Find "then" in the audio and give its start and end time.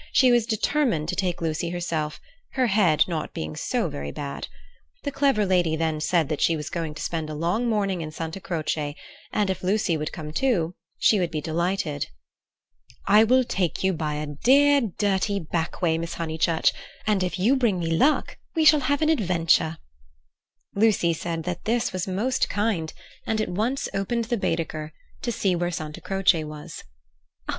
5.75-6.01